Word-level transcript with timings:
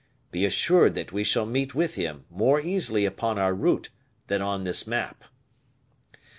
Be 0.31 0.45
assured 0.45 0.95
that 0.95 1.11
we 1.11 1.23
shall 1.23 1.45
meet 1.45 1.75
with 1.75 1.93
him 1.93 2.25
more 2.31 2.59
easily 2.59 3.05
upon 3.05 3.37
our 3.37 3.53
route 3.53 3.91
than 4.29 4.41
on 4.41 4.63
this 4.63 4.87
map." 4.87 5.25